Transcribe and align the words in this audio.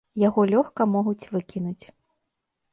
Яго 0.27 0.45
лёгка 0.53 0.87
могуць 0.95 1.29
выкінуць. 1.37 1.85